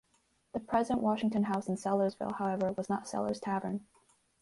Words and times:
The 0.53 0.59
present 0.59 0.99
Washington 0.99 1.43
House 1.43 1.67
in 1.69 1.75
Sellersville, 1.75 2.37
however, 2.37 2.71
was 2.71 2.89
not 2.89 3.07
Sellers 3.07 3.39
Tavern. 3.39 3.85